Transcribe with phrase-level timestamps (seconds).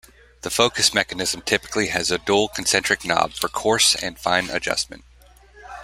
[0.41, 5.03] The focus mechanism typically has a dual concentric knob for coarse and fine adjustment.